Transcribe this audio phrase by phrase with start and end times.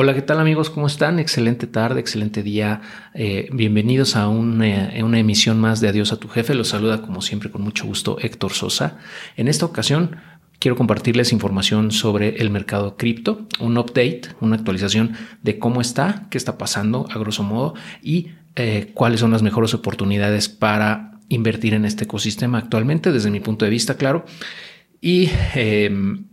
[0.00, 0.70] Hola, ¿qué tal amigos?
[0.70, 1.18] ¿Cómo están?
[1.18, 2.82] Excelente tarde, excelente día.
[3.14, 6.54] Eh, bienvenidos a una, una, emisión más de Adiós a tu jefe.
[6.54, 8.98] Los saluda como siempre con mucho gusto Héctor Sosa.
[9.36, 10.14] En esta ocasión
[10.60, 16.38] quiero compartirles información sobre el mercado cripto, un update, una actualización de cómo está, qué
[16.38, 21.84] está pasando a grosso modo y eh, cuáles son las mejores oportunidades para invertir en
[21.84, 24.24] este ecosistema actualmente desde mi punto de vista, claro.
[25.00, 26.26] Y em,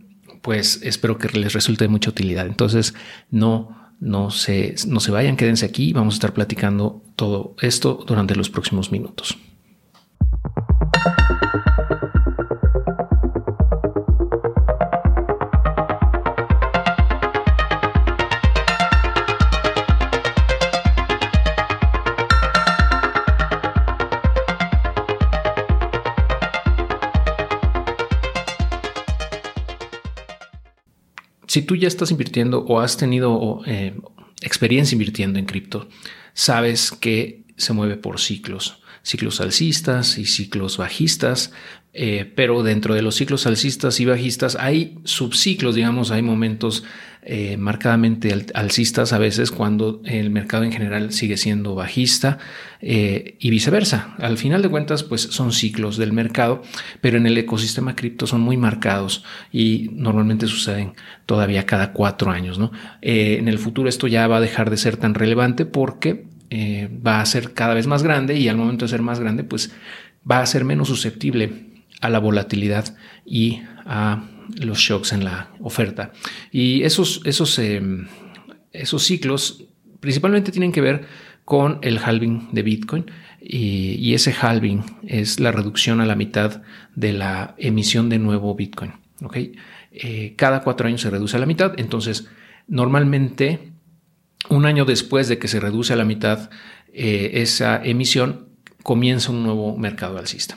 [0.46, 2.46] pues espero que les resulte de mucha utilidad.
[2.46, 2.94] Entonces,
[3.32, 5.92] no, no se, no se vayan, quédense aquí.
[5.92, 9.36] Vamos a estar platicando todo esto durante los próximos minutos.
[31.56, 33.98] Si tú ya estás invirtiendo o has tenido eh,
[34.42, 35.88] experiencia invirtiendo en cripto,
[36.34, 41.52] sabes que se mueve por ciclos, ciclos alcistas y ciclos bajistas,
[41.94, 46.84] eh, pero dentro de los ciclos alcistas y bajistas hay subciclos, digamos, hay momentos
[47.28, 52.38] eh, marcadamente alcistas a veces cuando el mercado en general sigue siendo bajista
[52.80, 54.14] eh, y viceversa.
[54.18, 56.62] Al final de cuentas, pues son ciclos del mercado,
[57.00, 60.92] pero en el ecosistema cripto son muy marcados y normalmente suceden
[61.26, 62.60] todavía cada cuatro años.
[62.60, 62.70] ¿no?
[63.02, 66.26] en el futuro esto ya va a dejar de ser tan relevante porque
[67.04, 69.72] va a ser cada vez más grande y al momento de ser más grande, pues
[70.30, 71.50] va a ser menos susceptible
[72.00, 74.22] a la volatilidad y a
[74.58, 76.12] los shocks en la oferta.
[76.50, 77.82] Y esos, esos, eh,
[78.72, 79.64] esos ciclos
[80.00, 81.06] principalmente tienen que ver
[81.44, 83.06] con el halving de Bitcoin
[83.40, 86.62] y, ese halving es la reducción a la mitad
[86.94, 88.92] de la emisión de nuevo Bitcoin.
[89.22, 89.52] ¿okay?
[89.92, 92.28] Eh, cada cuatro años se reduce a la mitad, entonces
[92.66, 93.72] normalmente
[94.48, 96.50] un año después de que se reduce a la mitad
[96.92, 98.48] eh, esa emisión
[98.82, 100.56] comienza un nuevo mercado alcista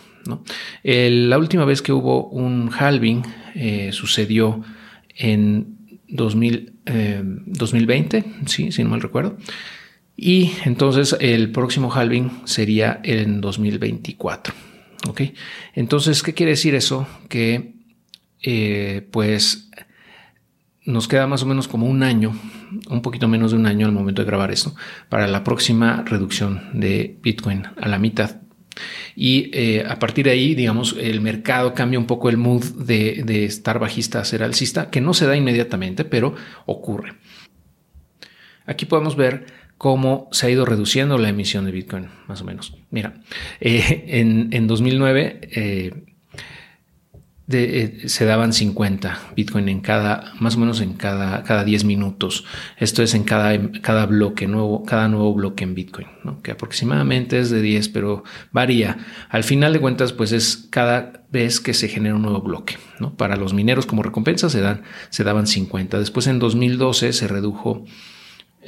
[0.83, 3.23] la última vez que hubo un halving
[3.55, 4.61] eh, sucedió
[5.15, 5.77] en
[6.07, 9.37] 2020, eh, si no mal recuerdo.
[10.15, 14.53] Y entonces el próximo halving sería en 2024.
[15.07, 15.21] ¿ok?
[15.75, 17.07] Entonces, ¿qué quiere decir eso?
[17.29, 17.73] Que
[18.41, 19.69] eh, pues
[20.85, 22.33] nos queda más o menos como un año,
[22.89, 24.75] un poquito menos de un año al momento de grabar esto,
[25.07, 28.41] para la próxima reducción de Bitcoin a la mitad
[29.15, 33.45] y eh, a partir de ahí, digamos, el mercado cambia un poco el mood de,
[33.45, 36.35] estar bajista a ser alcista, que no se da inmediatamente, pero
[36.65, 37.13] ocurre.
[38.65, 39.45] Aquí podemos ver
[39.77, 42.75] cómo se ha ido reduciendo la emisión de Bitcoin, más o menos.
[42.91, 43.15] Mira,
[43.59, 46.03] eh, en, en, 2009 eh,
[47.49, 52.45] se daban 50 Bitcoin en cada, más o menos en cada, cada 10 minutos.
[52.77, 56.07] Esto es en cada, cada bloque nuevo, cada nuevo bloque en Bitcoin,
[56.43, 58.97] que aproximadamente es de 10, pero varía.
[59.29, 62.77] Al final de cuentas, pues es cada vez que se genera un nuevo bloque.
[62.99, 63.15] ¿no?
[63.15, 65.97] Para los mineros como recompensa se, dan, se daban 50.
[65.97, 67.83] Después en 2012 se redujo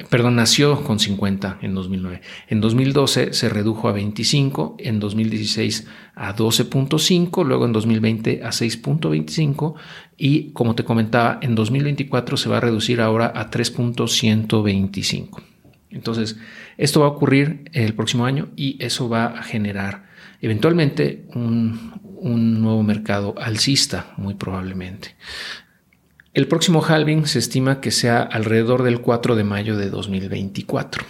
[0.10, 2.22] perdón, nació con 50 en 2009.
[2.48, 9.76] En 2012 se redujo a 25, en 2016 a 12.5, luego en 2020 a 6.25
[10.18, 15.42] y como te comentaba, en 2024 se va a reducir ahora a 3.125.
[15.90, 16.38] Entonces,
[16.78, 20.10] esto va a ocurrir el próximo año y eso va a generar
[20.40, 21.92] eventualmente un,
[22.22, 25.16] un nuevo mercado alcista, muy probablemente.
[26.34, 31.04] El próximo halving se estima que sea alrededor del 4 de mayo de 2024,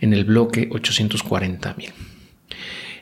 [0.00, 1.92] en el bloque 840 mil.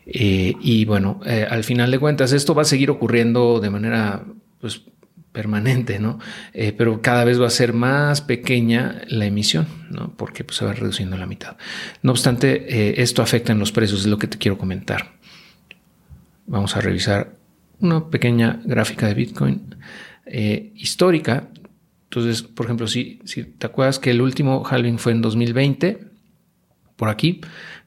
[0.06, 4.24] Eh, y bueno, eh, al final de cuentas, esto va a seguir ocurriendo de manera
[4.60, 4.82] pues,
[5.32, 6.18] permanente, ¿no?
[6.52, 10.14] Eh, pero cada vez va a ser más pequeña la emisión, ¿no?
[10.16, 11.56] Porque pues, se va reduciendo la mitad.
[12.02, 15.14] No obstante, esto afecta en los precios, es lo que te quiero comentar.
[16.46, 17.34] Vamos a revisar
[17.80, 19.74] una pequeña gráfica de Bitcoin.
[20.26, 21.48] Eh, histórica.
[22.04, 25.98] Entonces, por ejemplo, si, si te acuerdas que el último halving fue en 2020,
[26.96, 27.40] por aquí,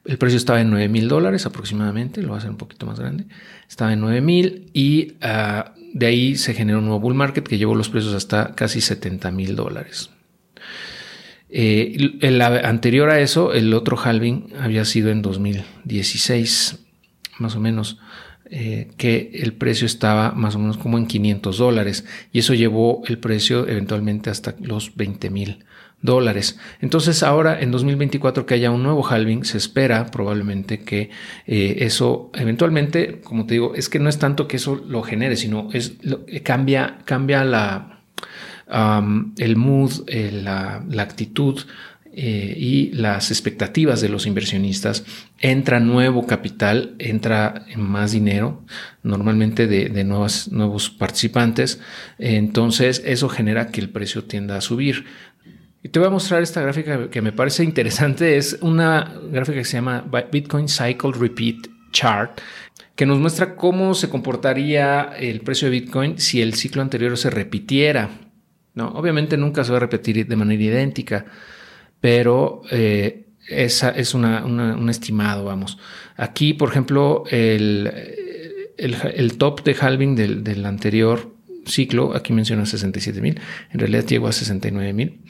[0.04, 3.00] el precio estaba en 9 mil dólares aproximadamente, lo va a hacer un poquito más
[3.00, 3.26] grande,
[3.68, 7.58] estaba en 9 mil y ah, de ahí se generó un nuevo bull market que
[7.58, 10.10] llevó los precios hasta casi 70 mil dólares.
[11.50, 16.78] Eh, el anterior a eso, el otro halving había sido en 2016,
[17.38, 17.98] más o menos.
[18.50, 23.02] Eh, que el precio estaba más o menos como en 500 dólares y eso llevó
[23.06, 25.64] el precio eventualmente hasta los 20 mil
[26.00, 26.58] dólares.
[26.80, 31.10] Entonces ahora en 2024 que haya un nuevo halving, se espera probablemente que
[31.46, 35.36] eh, eso eventualmente, como te digo, es que no es tanto que eso lo genere,
[35.36, 35.96] sino es
[36.42, 37.98] cambia, cambia la
[39.38, 41.60] el mood, la, actitud
[42.20, 45.04] y las expectativas de los inversionistas,
[45.38, 48.64] entra nuevo capital, entra más dinero,
[49.02, 51.80] normalmente de, de nuevos participantes,
[52.18, 55.04] entonces eso genera que el precio tienda a subir.
[55.82, 58.36] Y te voy a mostrar esta gráfica que me parece interesante.
[58.36, 62.40] Es una gráfica que se llama Bitcoin Cycle Repeat Chart,
[62.96, 67.30] que nos muestra cómo se comportaría el precio de Bitcoin si el ciclo anterior se
[67.30, 68.10] repitiera.
[68.74, 68.88] ¿no?
[68.88, 71.26] Obviamente nunca se va a repetir de manera idéntica,
[72.00, 75.78] pero eh, esa es un estimado, vamos.
[76.16, 77.90] Aquí, por ejemplo, el,
[78.76, 81.34] el, top de halving del, del, anterior
[81.66, 83.40] ciclo, aquí menciona 67 mil,
[83.72, 85.20] en realidad llegó a 69 mil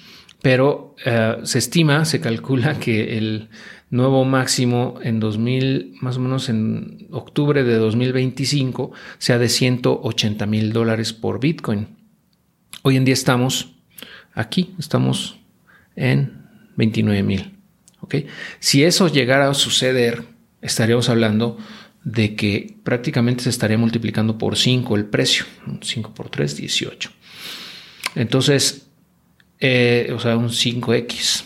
[0.42, 3.48] pero eh, se estima, se calcula que el
[3.90, 10.72] nuevo máximo en 2000, más o menos en octubre de 2025, sea de 180 mil
[10.72, 11.88] dólares por Bitcoin.
[12.82, 13.74] Hoy en día estamos
[14.34, 15.40] aquí, estamos
[15.96, 16.37] en
[16.78, 17.58] 29 mil.
[18.60, 20.24] Si eso llegara a suceder,
[20.62, 21.58] estaríamos hablando
[22.04, 25.44] de que prácticamente se estaría multiplicando por 5 el precio.
[25.80, 27.10] 5 por 3, 18.
[28.14, 28.88] Entonces,
[29.60, 31.44] eh, o sea, un 5X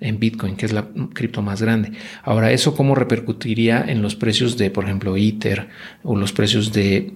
[0.00, 1.92] en Bitcoin, que es la cripto más grande.
[2.22, 5.68] Ahora, ¿eso cómo repercutiría en los precios de, por ejemplo, Ether
[6.02, 7.12] o los precios de,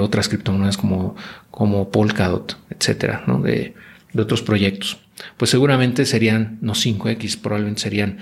[0.00, 1.16] otras criptomonedas como,
[1.50, 3.40] como Polkadot, etcétera, ¿no?
[3.40, 3.74] de,
[4.20, 4.98] otros proyectos?
[5.36, 8.18] Pues seguramente serían no 5X, probablemente serían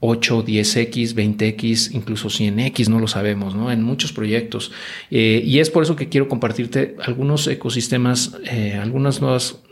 [0.00, 3.72] 8, 10X, 20X, incluso 100X, no lo sabemos, ¿no?
[3.72, 4.70] En muchos proyectos.
[5.10, 9.62] Eh, y es por eso que quiero compartirte algunos ecosistemas, eh, algunas nuevas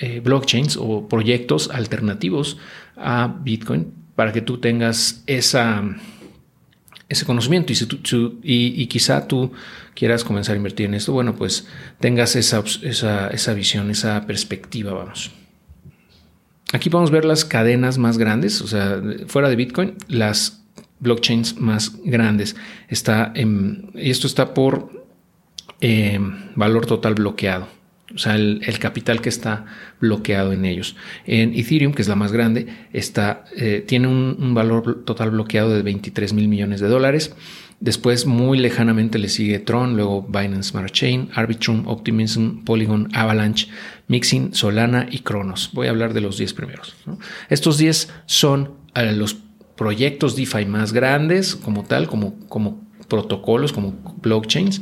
[0.00, 2.56] eh, blockchains o proyectos alternativos
[2.96, 5.84] a Bitcoin para que tú tengas esa,
[7.08, 7.86] ese conocimiento y, si
[8.42, 9.52] y, quizá tú
[9.94, 11.66] quieras comenzar a invertir en esto, bueno, pues
[12.00, 15.30] tengas esa, esa, esa visión, esa perspectiva, vamos.
[16.72, 20.62] Aquí podemos ver las cadenas más grandes, o sea, fuera de Bitcoin, las
[21.00, 22.56] blockchains más grandes.
[22.88, 25.06] Está en, y esto está por
[25.80, 26.18] eh,
[26.56, 27.68] valor total bloqueado
[28.14, 29.66] o sea, el, capital que está
[30.00, 30.96] bloqueado en ellos.
[31.26, 35.82] En Ethereum, que es la más grande, está, eh, tiene un, valor total bloqueado de
[35.82, 37.34] 23 mil millones de dólares.
[37.80, 43.68] Después, muy lejanamente, le sigue Tron, luego Binance Smart Chain, Arbitrum, Optimism, Polygon, Avalanche,
[44.06, 45.70] Mixing, Solana y Cronos.
[45.72, 46.94] Voy a hablar de los 10 primeros.
[47.50, 49.36] Estos 10 son eh, los
[49.76, 54.80] proyectos DeFi más grandes, como tal, como, como protocolos, como blockchains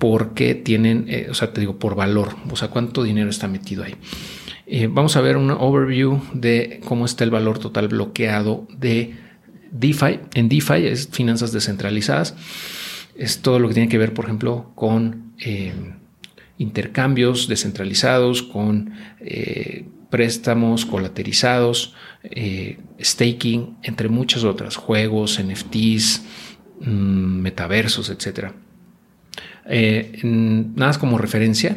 [0.00, 3.84] porque tienen, eh, o sea, te digo, por valor, o sea, cuánto dinero está metido
[3.84, 3.94] ahí.
[4.66, 9.14] Eh, vamos a ver un overview de cómo está el valor total bloqueado de
[9.70, 10.20] DeFi.
[10.32, 12.34] En DeFi es finanzas descentralizadas.
[13.14, 15.74] Es todo lo que tiene que ver, por ejemplo, con eh,
[16.56, 18.94] intercambios descentralizados, con
[20.08, 21.94] préstamos colaterizados,
[22.98, 26.22] staking, entre muchas otras, juegos, NFTs,
[26.80, 28.54] mm, metaversos, etcétera.
[29.66, 31.76] Eh, nada más como referencia,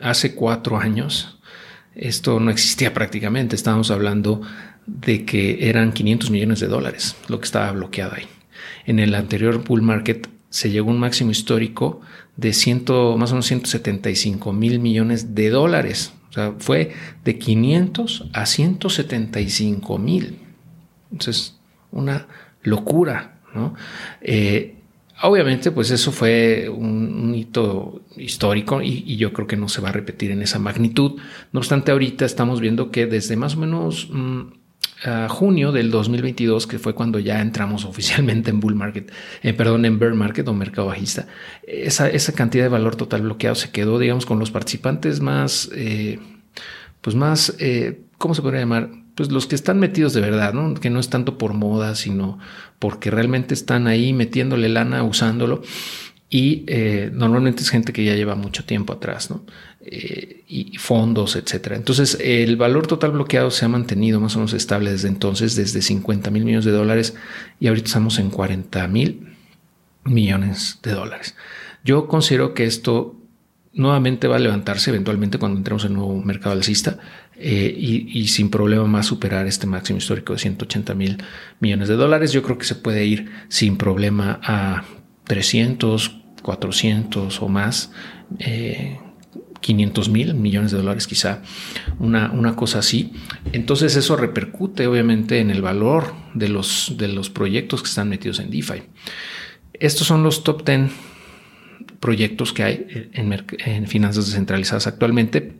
[0.00, 1.38] hace cuatro años
[1.94, 3.56] esto no existía prácticamente.
[3.56, 4.40] Estábamos hablando
[4.86, 8.26] de que eran 500 millones de dólares lo que estaba bloqueado ahí.
[8.86, 12.00] En el anterior bull market se llegó a un máximo histórico
[12.36, 16.12] de ciento, más o menos 175 mil millones de dólares.
[16.30, 16.92] O sea, fue
[17.24, 20.38] de 500 a 175 mil.
[21.10, 21.58] Entonces,
[21.90, 22.26] una
[22.62, 23.74] locura, ¿no?
[24.22, 24.76] Eh,
[25.22, 29.92] Obviamente, pues eso fue un, hito histórico y, yo creo que no se va a
[29.92, 31.20] repetir en esa magnitud.
[31.52, 34.40] No obstante, ahorita estamos viendo que desde más o menos mm,
[35.28, 39.12] junio del 2022, que fue cuando ya entramos oficialmente en bull market,
[39.42, 41.28] eh, perdón, en bear market o mercado bajista,
[41.66, 46.18] esa, cantidad de valor total bloqueado se quedó, digamos, con los participantes más, eh,
[47.00, 49.01] pues más, eh, ¿cómo se podría llamar?
[49.22, 50.74] Pues los que están metidos de verdad, ¿no?
[50.74, 52.40] que no es tanto por moda, sino
[52.80, 55.62] porque realmente están ahí metiéndole lana, usándolo.
[56.28, 59.44] Y eh, normalmente es gente que ya lleva mucho tiempo atrás, ¿no?
[59.80, 61.76] Eh, y fondos, etcétera.
[61.76, 65.82] Entonces, el valor total bloqueado se ha mantenido más o menos estable desde entonces, desde
[65.82, 67.14] 50 mil millones de dólares,
[67.60, 69.36] y ahorita estamos en 40 mil
[70.02, 71.36] millones de dólares.
[71.84, 73.21] Yo considero que esto
[73.74, 76.98] nuevamente va a levantarse eventualmente cuando entremos en el nuevo mercado alcista
[77.36, 81.18] eh, y, sin problema más superar este máximo histórico de 180 mil
[81.60, 82.32] millones de dólares.
[82.32, 84.84] Yo creo que se puede ir sin problema a
[85.24, 87.92] 300, 400 o más.
[89.60, 91.42] 500 eh, mil millones de dólares quizá,
[91.98, 93.12] una, una, cosa así.
[93.52, 98.38] Entonces eso repercute obviamente en el valor de los, de los proyectos que están metidos
[98.38, 98.82] en DeFi.
[99.74, 100.90] Estos son los top 10
[102.02, 105.52] proyectos que hay en, finanzas descentralizadas actualmente.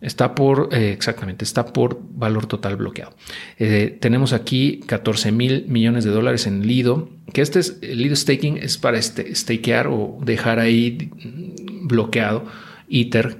[0.00, 3.16] Está por, eh, exactamente, está por valor total bloqueado.
[3.58, 8.58] Eh, tenemos aquí 14 mil millones de dólares en Lido, que este es, Lido staking
[8.58, 11.10] es para este, stakear o dejar ahí
[11.82, 12.44] bloqueado
[12.88, 13.38] Ether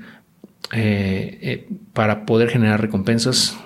[0.73, 3.57] eh, para poder generar recompensas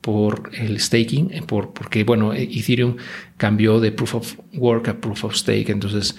[0.00, 2.96] por el staking, por, porque bueno, Ethereum
[3.36, 6.16] cambió de proof of work a proof of stake, entonces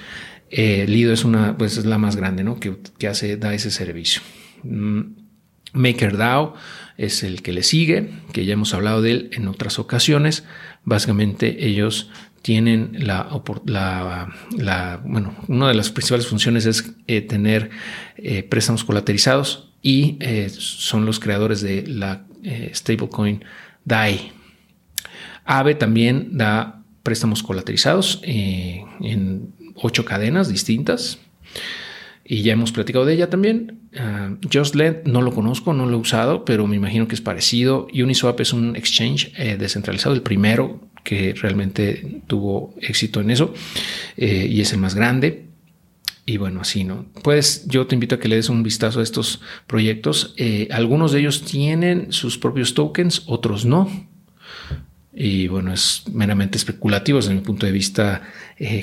[0.55, 2.59] Lido es una, pues es la más grande, ¿no?
[2.59, 4.21] Que, que hace, da ese servicio.
[4.63, 5.01] Mm,
[5.73, 6.55] MakerDAO
[6.97, 10.45] es el que le sigue, que ya hemos hablado de él en otras ocasiones.
[10.83, 12.09] Básicamente ellos
[12.41, 13.29] tienen la,
[15.03, 17.71] bueno, una de las principales funciones es eh, tener
[18.17, 22.25] eh, préstamos colaterizados y eh, son los creadores de la
[22.73, 23.43] stablecoin
[23.85, 24.33] DAI.
[25.45, 31.19] AVE también da préstamos colaterizados en ocho cadenas distintas
[32.25, 33.79] y ya hemos platicado de ella también.
[33.93, 37.87] Uh, JustLend no lo conozco, no lo he usado, pero me imagino que es parecido.
[37.93, 43.53] Uniswap es un exchange eh, descentralizado, el primero que realmente tuvo éxito en eso
[44.15, 45.47] eh, y es el más grande.
[46.25, 47.05] Y bueno, así, ¿no?
[47.21, 50.33] Pues yo te invito a que le des un vistazo a estos proyectos.
[50.37, 53.89] Eh, algunos de ellos tienen sus propios tokens, otros no.
[55.15, 58.21] Y bueno, es meramente especulativo desde mi punto de vista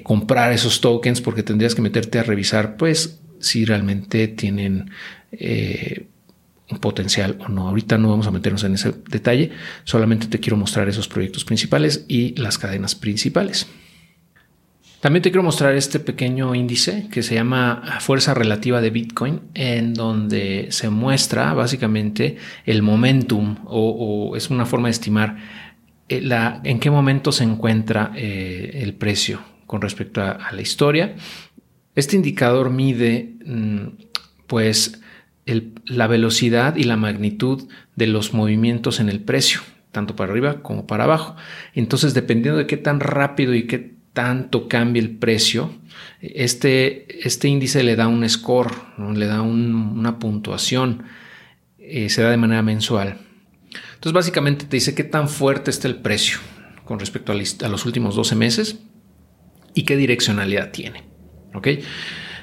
[0.03, 4.91] comprar esos tokens porque tendrías que meterte a revisar, pues, si realmente tienen
[5.33, 6.07] eh,
[6.71, 7.69] un potencial o no.
[7.69, 9.51] Ahorita no vamos a meternos en ese detalle,
[9.85, 13.67] solamente te quiero mostrar esos proyectos principales y las cadenas principales.
[15.01, 19.95] También te quiero mostrar este pequeño índice que se llama fuerza relativa de Bitcoin, en
[19.95, 25.70] donde se muestra básicamente el momentum o, es una forma de estimar eh,
[26.11, 31.14] la, en qué momento se encuentra eh, el precio con respecto a la historia
[31.95, 33.87] este indicador mide mm,
[34.47, 35.00] pues
[35.87, 40.87] la velocidad y la magnitud de los movimientos en el precio, tanto para arriba como
[40.87, 41.35] para abajo.
[41.75, 45.73] Entonces, dependiendo de qué tan rápido y qué tanto cambie el precio,
[46.21, 48.73] este, este índice le da un score,
[49.14, 51.02] le da una puntuación,
[51.79, 53.19] eh, se da de manera mensual.
[53.95, 56.39] Entonces, básicamente te dice qué tan fuerte está el precio
[56.85, 58.79] con respecto a los últimos 12 meses
[59.75, 61.11] y qué direccionalidad tiene.
[61.55, 61.69] ¿ok?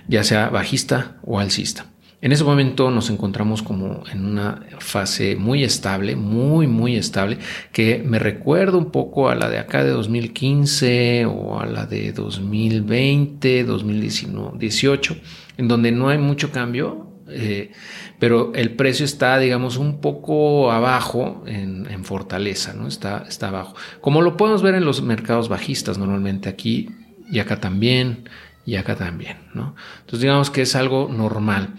[0.07, 1.88] Ya sea bajista o alcista.
[2.19, 7.38] En ese momento nos encontramos como en una fase muy estable, muy, muy estable,
[7.72, 12.13] que me recuerda un poco a la de acá de 2015 o a la de
[12.13, 15.15] 2020, 2018,
[15.57, 17.72] en donde no hay mucho cambio, eh,
[18.19, 22.88] pero el precio está, digamos, un poco abajo en, fortaleza, ¿no?
[22.88, 23.75] Está, está abajo.
[24.01, 26.89] Como lo podemos ver en los mercados bajistas normalmente aquí
[27.29, 28.29] y acá también
[28.65, 29.38] y acá también.
[29.53, 29.75] ¿no?
[30.01, 31.75] Entonces digamos que es algo normal.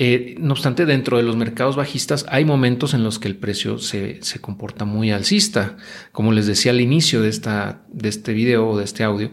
[0.00, 3.78] Eh, no obstante, dentro de los mercados bajistas hay momentos en los que el precio
[3.78, 5.76] se, comporta muy alcista.
[6.12, 9.30] Como les decía al inicio de, esta, de este video o de este audio,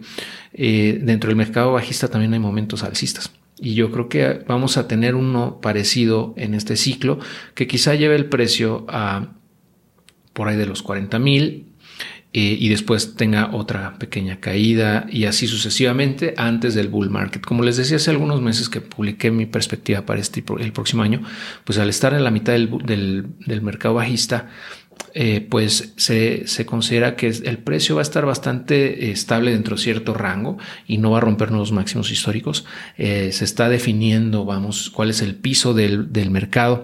[0.54, 3.32] eh, dentro del mercado bajista también hay momentos alcistas.
[3.58, 7.20] Y yo creo que vamos a tener uno parecido en este ciclo
[7.54, 9.30] que quizá lleve el precio a
[10.34, 11.76] por ahí de los 40 mil
[12.38, 17.42] eh, y después tenga otra pequeña caída y así sucesivamente antes del bull market.
[17.42, 21.22] Como les decía hace algunos meses que publiqué mi perspectiva para este el próximo año,
[21.64, 23.30] pues al estar en la mitad del,
[23.62, 24.50] mercado bajista,
[25.14, 30.14] eh, pues se, considera que el precio va a estar bastante estable dentro de cierto
[30.14, 32.66] rango y no va a romper nuevos máximos históricos.
[32.98, 36.84] Eh, se está definiendo, vamos, cuál es el piso del, del mercado.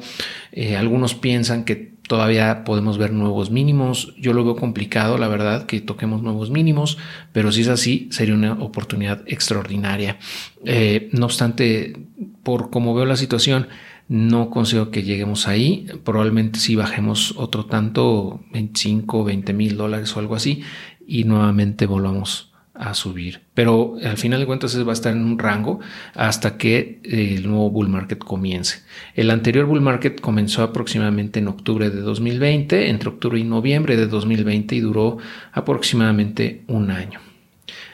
[0.77, 4.13] algunos piensan que Todavía podemos ver nuevos mínimos.
[4.17, 6.97] Yo lo veo complicado, la verdad, que toquemos nuevos mínimos,
[7.31, 10.17] pero si es así, sería una oportunidad extraordinaria.
[10.65, 11.95] Eh, no obstante,
[12.43, 13.69] por como veo la situación,
[14.11, 15.87] no consigo que lleguemos ahí.
[16.03, 20.63] Probablemente si bajemos otro tanto, 25, 20 mil dólares o algo así,
[21.07, 23.39] y nuevamente volvamos a subir.
[23.53, 25.79] Pero al final de cuentas va a estar en un rango
[26.13, 28.79] hasta que eh, el nuevo bull market comience.
[29.15, 34.07] El anterior bull market comenzó aproximadamente en octubre de 2020, entre octubre y noviembre de
[34.07, 35.19] 2020 y duró
[35.53, 37.30] aproximadamente un año.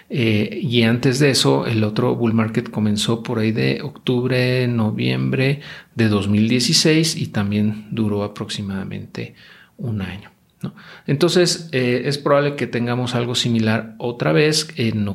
[0.10, 5.62] Eh, y antes de eso, el otro bull market comenzó por ahí de octubre, noviembre
[5.96, 9.36] de 2016 y también duró aproximadamente
[9.78, 10.32] un año.
[11.06, 15.08] Entonces, eh, es probable que tengamos algo similar otra vez en,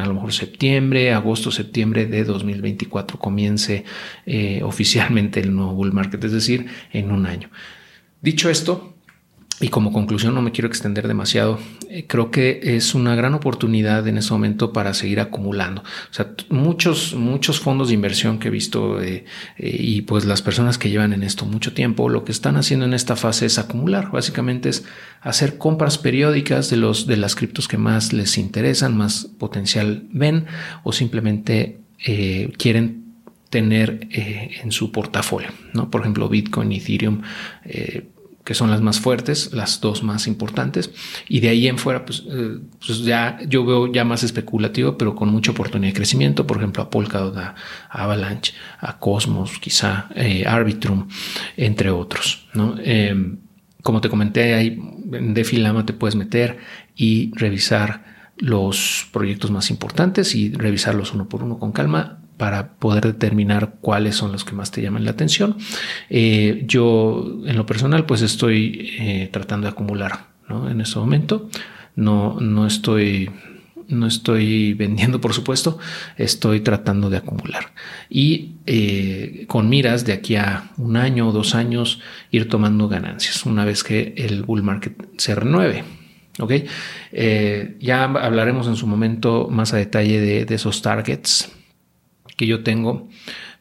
[0.00, 3.84] a lo mejor septiembre, agosto, septiembre de 2024 comience
[4.26, 7.48] eh, oficialmente el nuevo bull market, es decir, en un año.
[8.20, 8.95] Dicho esto,
[9.60, 11.58] y como conclusión, no me quiero extender demasiado
[11.88, 15.82] eh, creo que es una gran oportunidad en ese momento para seguir acumulando.
[15.82, 19.24] O sea, muchos, muchos fondos de inversión que he visto eh,
[19.56, 22.84] eh, y pues las personas que llevan en esto mucho tiempo, lo que están haciendo
[22.84, 24.10] en esta fase es acumular.
[24.10, 24.84] Básicamente es
[25.22, 30.46] hacer compras periódicas de los de las criptos que más les interesan, más potencial ven
[30.82, 31.80] o simplemente
[32.58, 33.04] quieren
[33.48, 35.90] tener en su portafolio, ¿no?
[35.90, 37.22] Por ejemplo, Bitcoin, Ethereum,
[38.46, 40.92] que son las más fuertes, las dos más importantes.
[41.28, 45.16] Y de ahí en fuera, pues, eh, pues ya yo veo ya más especulativo, pero
[45.16, 46.46] con mucha oportunidad de crecimiento.
[46.46, 47.56] Por ejemplo, a Polkadot, a,
[47.90, 51.08] Avalanche, a Cosmos, quizá eh, Arbitrum,
[51.56, 52.46] entre otros.
[52.54, 52.76] ¿no?
[52.78, 53.38] Em,
[53.82, 54.78] como te comenté, ahí
[55.12, 56.58] en Defilama te puedes meter
[56.94, 58.04] y revisar
[58.38, 64.16] los proyectos más importantes y revisarlos uno por uno con calma para poder determinar cuáles
[64.16, 65.56] son los que más te llaman la atención.
[66.10, 70.68] Eh, yo en lo personal pues estoy eh, tratando de acumular ¿no?
[70.68, 71.48] en este momento.
[71.94, 73.30] No, no estoy
[73.88, 75.78] no estoy vendiendo, por supuesto,
[76.16, 77.72] estoy tratando de acumular.
[78.10, 82.00] Y eh, con miras de aquí a un año o dos años
[82.32, 85.84] ir tomando ganancias una vez que el bull market se renueve.
[86.38, 86.52] Ok,
[87.80, 91.55] ya hablaremos en su momento más a detalle de, de esos targets
[92.36, 93.08] que yo tengo,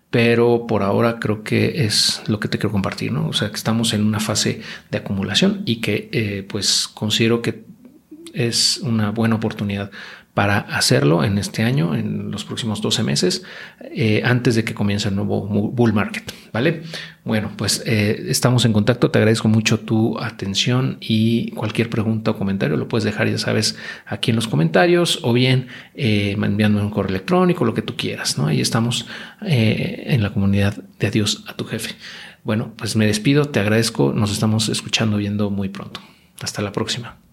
[0.09, 3.27] pero por ahora creo que es lo que te quiero compartir, ¿no?
[3.27, 7.63] O sea, que estamos en una fase de acumulación y que eh, pues considero que
[8.33, 9.91] es una buena oportunidad
[10.35, 13.43] para hacerlo en este año, en los próximos 12 meses,
[13.79, 16.29] eh, antes de que comience el nuevo bull market.
[16.51, 16.83] ¿Vale?
[17.23, 19.09] Bueno, pues eh, estamos en contacto.
[19.09, 23.77] Te agradezco mucho tu atención y cualquier pregunta o comentario lo puedes dejar, ya sabes,
[24.05, 28.37] aquí en los comentarios o bien eh, enviando un correo electrónico, lo que tú quieras.
[28.37, 28.47] ¿no?
[28.47, 29.07] Ahí estamos
[29.41, 31.95] en la comunidad de Adiós a tu jefe.
[32.43, 34.11] Bueno, pues me despido, te agradezco.
[34.11, 36.01] Nos estamos escuchando, viendo muy pronto.
[36.41, 37.24] Hasta la próxima.